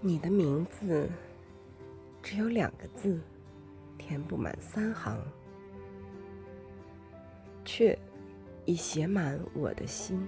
[0.00, 1.08] 你的名字
[2.22, 3.20] 只有两个字
[3.98, 5.18] 填不满三行。
[7.66, 7.98] 却
[8.64, 10.26] 已写满我的心。